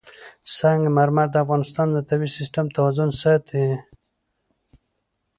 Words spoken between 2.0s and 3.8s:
طبعي سیسټم توازن ساتي.